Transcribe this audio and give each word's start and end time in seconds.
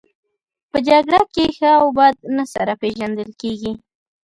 په 0.71 0.77
جګړه 0.87 1.21
کې 1.33 1.45
ښه 1.57 1.69
او 1.81 1.87
بد 1.97 2.15
نه 2.37 2.45
سره 2.53 2.73
پېژندل 2.81 3.29
کیږي 3.41 3.73